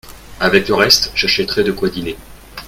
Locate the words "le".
0.67-0.73